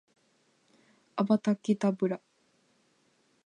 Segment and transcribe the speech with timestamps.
[1.15, 2.19] アバタケタブラ